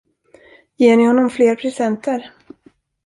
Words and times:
Ger 0.83 0.97
ni 0.97 1.05
honom 1.07 1.29
fler 1.29 1.55
presenter? 1.65 2.29